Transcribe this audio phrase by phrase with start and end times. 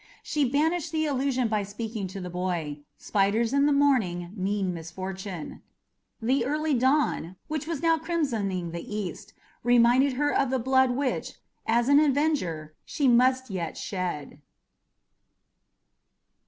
[0.23, 5.61] She banished the illusion by speaking to the boy spiders in the morning mean misfortune.
[6.19, 9.33] The early dawn, which was now crimsoning the east,
[9.63, 11.33] reminded her of the blood which,
[11.67, 14.41] as an avenger, she must yet shed.